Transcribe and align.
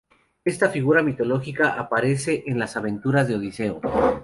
Esta 0.43 0.71
figura 0.71 1.03
mitológica 1.03 1.79
aparece 1.79 2.41
en 2.47 2.57
las 2.57 2.75
aventuras 2.75 3.27
de 3.27 3.35
Odiseo. 3.35 3.81